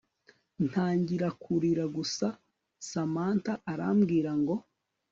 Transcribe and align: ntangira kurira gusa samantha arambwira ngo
ntangira 0.67 1.27
kurira 1.41 1.83
gusa 1.95 2.27
samantha 2.89 3.53
arambwira 3.71 4.31
ngo 4.41 4.55